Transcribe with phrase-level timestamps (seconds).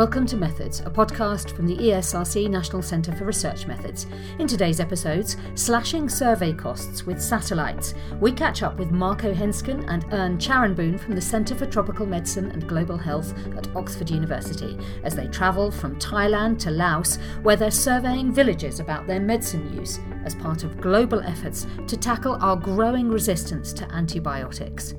[0.00, 4.06] Welcome to Methods, a podcast from the ESRC National Centre for Research Methods.
[4.38, 10.10] In today's episodes, slashing survey costs with satellites, we catch up with Marco Haenssgen and
[10.10, 15.14] Ern Charoenboon from the Centre for Tropical Medicine and Global Health at Oxford University as
[15.14, 20.34] they travel from Thailand to Laos, where they're surveying villages about their medicine use as
[20.34, 24.94] part of global efforts to tackle our growing resistance to antibiotics.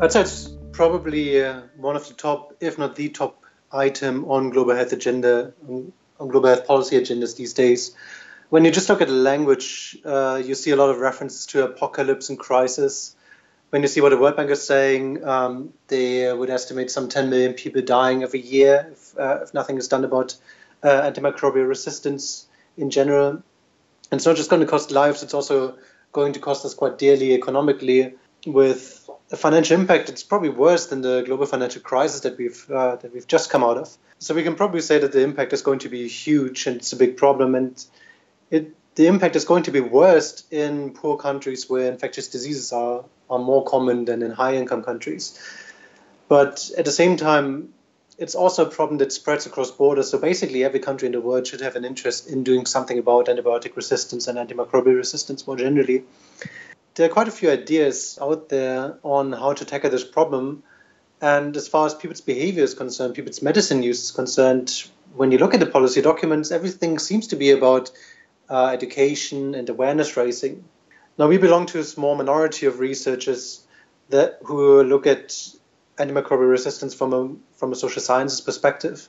[0.00, 3.39] I'd say it's probably uh, one of the top, if not the top
[3.72, 7.94] item on global health agenda, on, global health policy agendas these days.
[8.50, 11.64] When you just look at the language, uh, you see a lot of references to
[11.64, 13.14] apocalypse and crisis.
[13.70, 17.30] When you see what the World Bank is saying, um, they would estimate some 10
[17.30, 20.34] million people dying every year if, uh, if nothing is done about
[20.82, 23.28] uh, antimicrobial resistance in general.
[24.10, 25.78] And it's not just going to cost lives, it's also
[26.12, 28.14] going to cost us quite dearly economically
[28.46, 28.99] with
[29.30, 33.14] the financial impact it's probably worse than the global financial crisis that we've uh, that
[33.14, 33.96] we've just come out of.
[34.18, 36.92] So we can probably say that the impact is going to be huge and it's
[36.92, 37.84] a big problem and
[38.50, 43.04] it the impact is going to be worst in poor countries where infectious diseases are
[43.30, 45.38] are more common than in high income countries.
[46.28, 47.72] But at the same time,
[48.18, 50.10] it's also a problem that spreads across borders.
[50.10, 53.26] So basically, every country in the world should have an interest in doing something about
[53.26, 56.02] antibiotic resistance and antimicrobial resistance more generally
[56.94, 60.62] there are quite a few ideas out there on how to tackle this problem.
[61.20, 65.38] And as far as people's behavior is concerned, people's medicine use is concerned, when you
[65.38, 67.90] look at the policy documents, everything seems to be about
[68.48, 70.64] uh, education and awareness raising.
[71.18, 73.66] Now, we belong to a small minority of researchers
[74.08, 75.36] that who look at
[75.98, 79.08] antimicrobial resistance from a from a social sciences perspective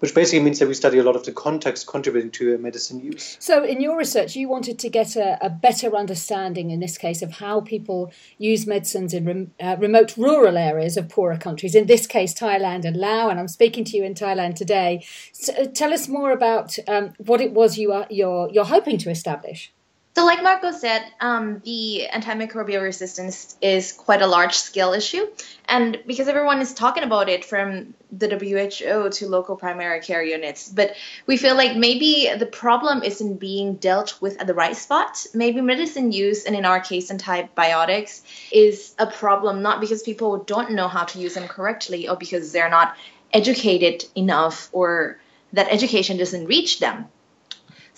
[0.00, 3.36] which basically means that we study a lot of the context contributing to medicine use.
[3.40, 7.22] So, in your research, you wanted to get a, a better understanding, in this case,
[7.22, 11.86] of how people use medicines in rem, uh, remote rural areas of poorer countries, in
[11.86, 13.30] this case, Thailand and Laos.
[13.30, 15.04] And I'm speaking to you in Thailand today.
[15.32, 18.98] So, uh, tell us more about um, what it was you are, you're, you're hoping
[18.98, 19.72] to establish.
[20.18, 25.28] So, like Marco said, um, the antimicrobial resistance is quite a large scale issue.
[25.68, 30.68] And because everyone is talking about it from the WHO to local primary care units,
[30.70, 30.96] but
[31.28, 35.24] we feel like maybe the problem isn't being dealt with at the right spot.
[35.34, 40.72] Maybe medicine use, and in our case, antibiotics, is a problem not because people don't
[40.72, 42.96] know how to use them correctly or because they're not
[43.32, 45.20] educated enough or
[45.52, 47.06] that education doesn't reach them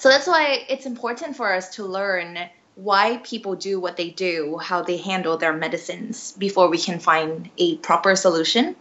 [0.01, 2.39] so that's why it's important for us to learn
[2.75, 7.51] why people do what they do, how they handle their medicines before we can find
[7.59, 8.77] a proper solution.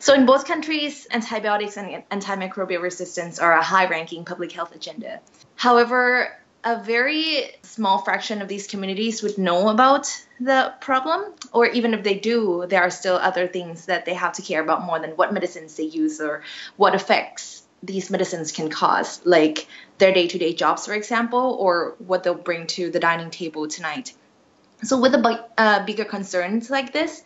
[0.00, 5.20] So, in both countries, antibiotics and antimicrobial resistance are a high ranking public health agenda.
[5.54, 10.08] However, a very small fraction of these communities would know about
[10.40, 14.32] the problem, or even if they do, there are still other things that they have
[14.32, 16.42] to care about more than what medicines they use or
[16.76, 19.66] what effects these medicines can cause, like
[19.98, 23.68] their day to day jobs, for example, or what they'll bring to the dining table
[23.68, 24.12] tonight.
[24.82, 27.22] So, with the uh, bigger concerns like this,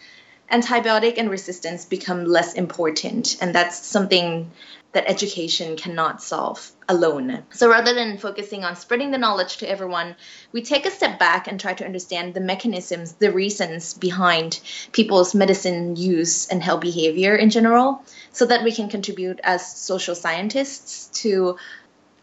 [0.50, 4.50] antibiotic and resistance become less important, and that's something
[4.92, 7.44] that education cannot solve alone.
[7.50, 10.16] So rather than focusing on spreading the knowledge to everyone,
[10.52, 14.60] we take a step back and try to understand the mechanisms, the reasons behind
[14.92, 20.16] people's medicine use and health behavior in general, so that we can contribute as social
[20.16, 21.56] scientists to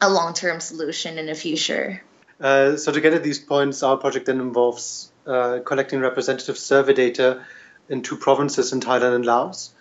[0.02, 2.02] a long term solution in the future.
[2.40, 6.94] Uh, so, to get at these points, our project then involves uh, collecting representative survey
[6.94, 7.44] data
[7.90, 9.74] in two provinces in Thailand and Laos.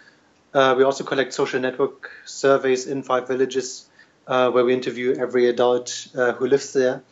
[0.54, 3.88] Uh, we also collect social network surveys in five villages
[4.26, 7.02] uh, where we interview every adult uh, who lives there.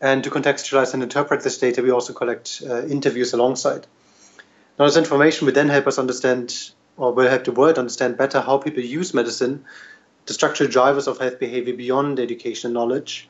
[0.00, 3.86] And to contextualize and interpret this data, we also collect uh, interviews alongside.
[4.78, 8.40] Now, this information will then help us understand, or will help the world understand better
[8.40, 9.64] how people use medicine,
[10.26, 13.28] the structural drivers of health behavior beyond education and knowledge,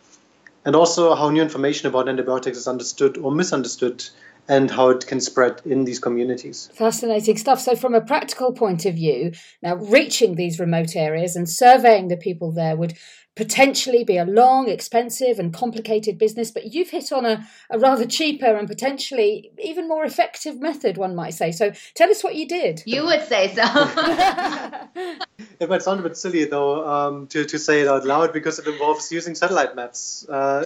[0.64, 4.04] and also how new information about antibiotics is understood or misunderstood
[4.48, 6.68] and how it can spread in these communities.
[6.74, 7.60] Fascinating stuff.
[7.60, 9.32] So, from a practical point of view,
[9.62, 12.94] now reaching these remote areas and surveying the people there would
[13.34, 18.04] potentially be a long, expensive, and complicated business, but you've hit on a, a rather
[18.04, 21.52] cheaper and potentially even more effective method, one might say.
[21.52, 22.82] So, tell us what you did.
[22.84, 23.62] You would say so.
[25.60, 28.58] it might sound a bit silly, though, um, to, to say it out loud because
[28.58, 30.26] it involves using satellite maps.
[30.28, 30.64] Uh,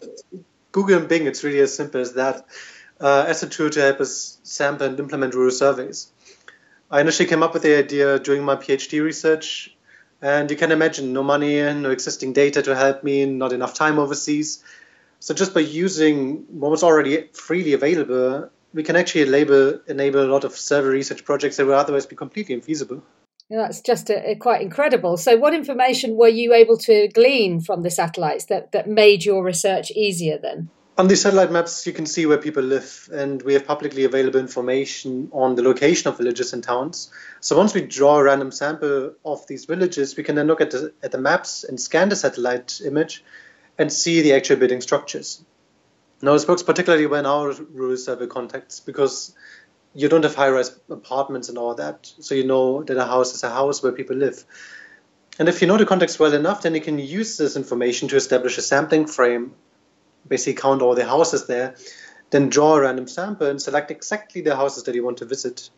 [0.72, 2.46] Google and Bing, it's really as simple as that
[3.00, 6.12] uh, as a tool to help us sample and implement rural surveys.
[6.90, 9.74] I initially came up with the idea during my PhD research,
[10.22, 13.98] and you can imagine no money, no existing data to help me, not enough time
[13.98, 14.62] overseas.
[15.20, 20.30] So just by using what was already freely available, we can actually enable, enable a
[20.30, 23.02] lot of survey research projects that would otherwise be completely infeasible.
[23.48, 25.16] That's just a, a quite incredible.
[25.16, 29.42] So, what information were you able to glean from the satellites that, that made your
[29.44, 30.68] research easier then?
[30.98, 34.40] On these satellite maps, you can see where people live, and we have publicly available
[34.40, 37.10] information on the location of villages and towns.
[37.40, 40.70] So once we draw a random sample of these villages, we can then look at
[40.70, 43.22] the, at the maps and scan the satellite image
[43.76, 45.44] and see the actual building structures.
[46.22, 49.34] Now, this works particularly when our rural survey contacts because
[49.92, 53.42] you don't have high-rise apartments and all that, so you know that a house is
[53.42, 54.42] a house where people live.
[55.38, 58.16] And if you know the context well enough, then you can use this information to
[58.16, 59.52] establish a sampling frame,
[60.28, 61.76] basically count all the houses there,
[62.30, 65.70] then draw a random sample and select exactly the houses that you want to visit.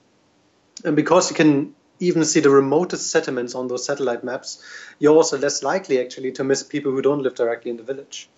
[0.85, 4.62] And because you can even see the remotest settlements on those satellite maps,
[4.99, 8.29] you're also less likely actually to miss people who don't live directly in the village.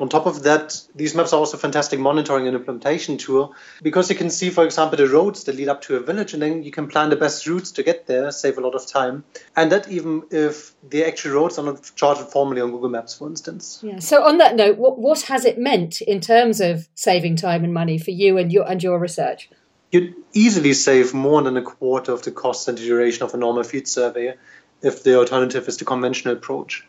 [0.00, 4.10] On top of that, these maps are also a fantastic monitoring and implementation tool because
[4.10, 6.64] you can see, for example, the roads that lead up to a village, and then
[6.64, 9.22] you can plan the best routes to get there, save a lot of time.
[9.54, 13.28] And that even if the actual roads are not charted formally on Google Maps, for
[13.28, 13.80] instance.
[13.84, 14.00] Yeah.
[14.00, 17.72] So on that note, what, what has it meant in terms of saving time and
[17.72, 19.48] money for you and your and your research?
[19.92, 23.36] You'd easily save more than a quarter of the cost and the duration of a
[23.36, 24.34] normal field survey
[24.82, 26.84] if the alternative is the conventional approach.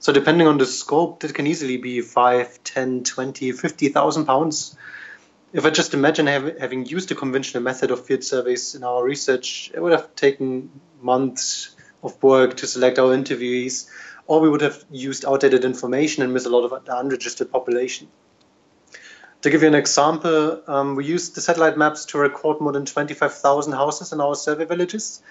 [0.00, 4.74] So depending on the scope, that can easily be 5, 10, 20, 50,000 pounds.
[5.52, 9.04] If I just imagine have, having used the conventional method of field surveys in our
[9.04, 10.70] research, it would have taken
[11.02, 13.90] months of work to select our interviewees,
[14.26, 18.08] or we would have used outdated information and missed a lot of the unregistered population.
[19.42, 22.86] To give you an example, um, we used the satellite maps to record more than
[22.86, 25.22] 25,000 houses in our survey villages.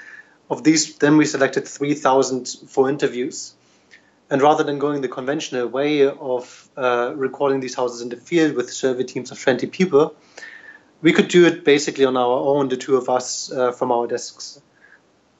[0.47, 3.55] Of these, then we selected 3,000 for interviews.
[4.29, 8.55] And rather than going the conventional way of uh, recording these houses in the field
[8.55, 10.15] with survey teams of 20 people,
[11.01, 14.05] we could do it basically on our own, the two of us uh, from our
[14.05, 14.61] desks.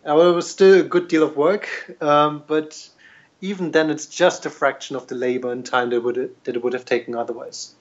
[0.06, 1.68] However, it was still a good deal of work,
[2.02, 2.90] um, but
[3.42, 6.64] even then, it's just a fraction of the labor and time that, would, that it
[6.64, 7.74] would have taken otherwise.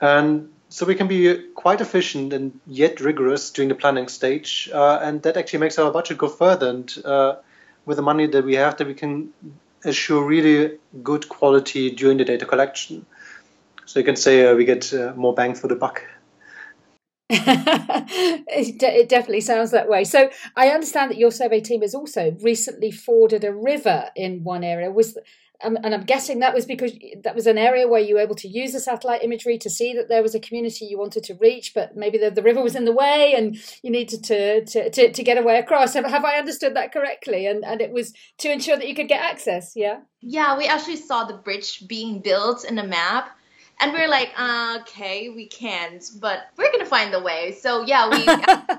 [0.00, 4.98] And so we can be quite efficient and yet rigorous during the planning stage, uh,
[5.02, 6.68] and that actually makes our budget go further.
[6.68, 7.36] And uh,
[7.84, 9.32] with the money that we have, that we can
[9.84, 13.06] assure really good quality during the data collection.
[13.84, 16.02] So you can say uh, we get uh, more bang for the buck.
[17.34, 20.04] it, it, definitely sounds that way.
[20.04, 24.62] So I understand that your survey team has also recently forded a river in one
[24.62, 24.90] area.
[24.90, 25.16] Was
[25.62, 26.92] um, and I'm guessing that was because
[27.22, 29.94] that was an area where you were able to use the satellite imagery to see
[29.94, 32.74] that there was a community you wanted to reach, but maybe the, the river was
[32.74, 35.94] in the way and you needed to, to, to, to get a way across.
[35.94, 37.46] Have, have I understood that correctly?
[37.46, 40.00] And, and it was to ensure that you could get access, yeah?
[40.20, 43.30] Yeah, we actually saw the bridge being built in the map.
[43.80, 47.52] And we are like, uh, okay, we can't, but we're gonna find the way.
[47.60, 48.28] So yeah, we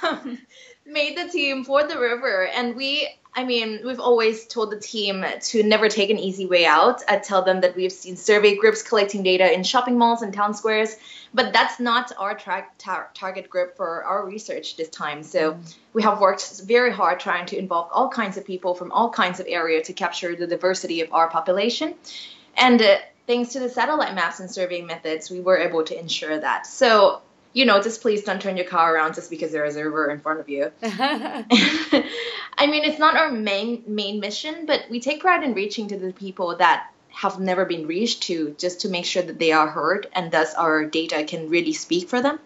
[0.02, 0.38] um,
[0.86, 5.24] made the team for the river, and we I mean, we've always told the team
[5.40, 7.02] to never take an easy way out.
[7.08, 10.54] I tell them that we've seen survey groups collecting data in shopping malls and town
[10.54, 10.94] squares,
[11.32, 15.24] but that's not our tra- tar- target group for our research this time.
[15.24, 15.76] So mm.
[15.92, 19.40] we have worked very hard trying to involve all kinds of people from all kinds
[19.40, 21.94] of areas to capture the diversity of our population.
[22.56, 26.38] And uh, thanks to the satellite maps and survey methods, we were able to ensure
[26.38, 26.68] that.
[26.68, 27.20] So
[27.54, 30.10] you know, just please don't turn your car around just because there is a river
[30.10, 30.70] in front of you.
[30.82, 35.96] I mean, it's not our main main mission, but we take pride in reaching to
[35.96, 39.68] the people that have never been reached to, just to make sure that they are
[39.68, 42.40] heard, and thus our data can really speak for them.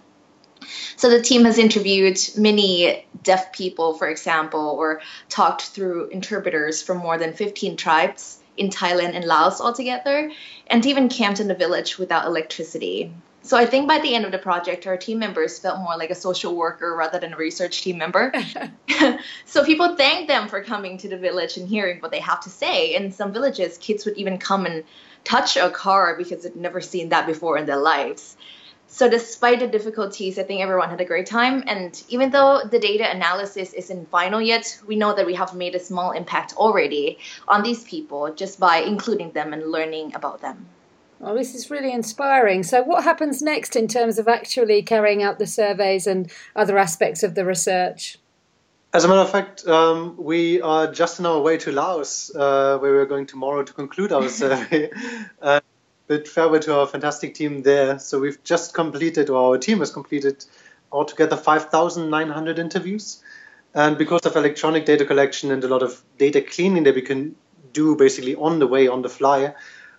[0.96, 5.00] So the team has interviewed many deaf people, for example, or
[5.30, 10.30] talked through interpreters from more than 15 tribes in Thailand and Laos altogether,
[10.66, 13.12] and even camped in a village without electricity.
[13.42, 16.10] So I think by the end of the project, our team members felt more like
[16.10, 18.32] a social worker rather than a research team member.
[19.44, 22.50] so people thanked them for coming to the village and hearing what they have to
[22.50, 22.94] say.
[22.94, 24.84] In some villages, kids would even come and
[25.24, 28.36] touch a car because they'd never seen that before in their lives.
[28.90, 31.62] So despite the difficulties, I think everyone had a great time.
[31.66, 35.74] And even though the data analysis isn't final yet, we know that we have made
[35.74, 40.66] a small impact already on these people just by including them and learning about them.
[41.20, 42.62] Oh, this is really inspiring.
[42.62, 47.22] So, what happens next in terms of actually carrying out the surveys and other aspects
[47.24, 48.18] of the research?
[48.92, 52.78] As a matter of fact, um, we are just on our way to Laos, uh,
[52.78, 54.90] where we're going tomorrow to conclude our survey.
[55.42, 55.60] uh,
[56.06, 57.98] but farewell to our fantastic team there.
[57.98, 60.44] So, we've just completed, or our team has completed
[60.92, 63.22] altogether 5,900 interviews.
[63.74, 67.34] And because of electronic data collection and a lot of data cleaning that we can
[67.72, 69.54] do basically on the way, on the fly,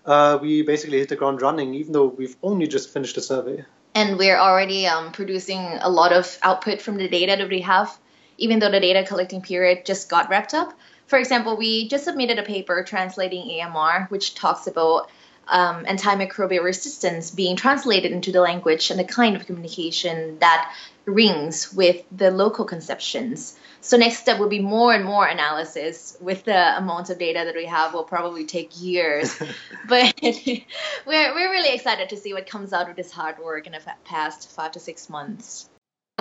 [0.09, 3.63] uh, we basically hit the ground running, even though we've only just finished the survey.
[3.95, 7.97] And we're already um, producing a lot of output from the data that we have
[8.39, 10.73] even though the data collecting period just got wrapped up.
[11.07, 15.09] For example, we just submitted a paper translating AMR, which talks about
[15.47, 20.73] um, antimicrobial resistance being translated into the language and the kind of communication that
[21.05, 23.57] rings with the local conceptions.
[23.81, 26.17] So next step will be more and more analysis.
[26.19, 29.41] With the amount of data that we have, will probably take years.
[29.87, 30.65] but we're
[31.05, 34.51] we're really excited to see what comes out of this hard work in the past
[34.51, 35.69] five to six months.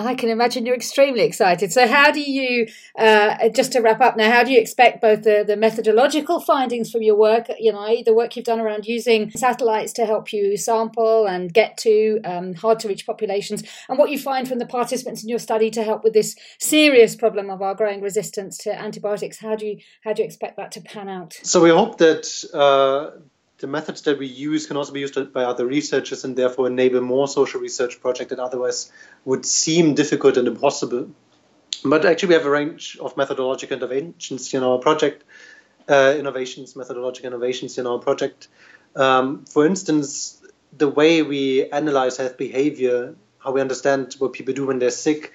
[0.05, 1.71] I can imagine you're extremely excited.
[1.71, 5.23] So, how do you, uh, just to wrap up now, how do you expect both
[5.23, 9.31] the, the methodological findings from your work, you know, the work you've done around using
[9.31, 14.09] satellites to help you sample and get to um, hard to reach populations, and what
[14.09, 17.61] you find from the participants in your study to help with this serious problem of
[17.61, 19.39] our growing resistance to antibiotics?
[19.39, 21.39] How do you how do you expect that to pan out?
[21.43, 22.25] So, we hope that.
[22.53, 23.19] Uh,
[23.59, 27.01] the methods that we use can also be used by other researchers and therefore enable
[27.01, 28.91] more social research projects that otherwise
[29.25, 31.09] would seem difficult and impossible.
[31.83, 35.23] But actually, we have a range of methodological interventions in our project,
[35.87, 38.47] uh, innovations, methodological innovations in our project.
[38.95, 40.41] Um, for instance,
[40.77, 45.33] the way we analyze health behavior, how we understand what people do when they're sick,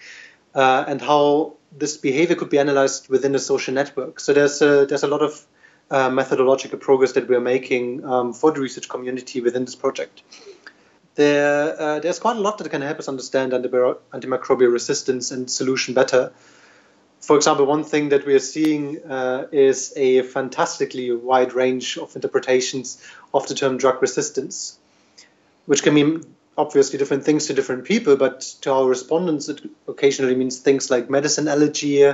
[0.55, 4.21] uh, and how this behavior could be analyzed within a social network.
[4.21, 5.47] So there's a, there's a lot of
[5.91, 10.23] uh, methodological progress that we're making um, for the research community within this project.
[11.15, 15.95] There, uh, there's quite a lot that can help us understand antimicrobial resistance and solution
[15.95, 16.33] better.
[17.21, 22.15] For example, one thing that we are seeing uh, is a fantastically wide range of
[22.17, 24.79] interpretations of the term drug resistance,
[25.67, 26.25] which can mean
[26.59, 31.09] obviously different things to different people, but to our respondents, it occasionally means things like
[31.09, 32.05] medicine allergy,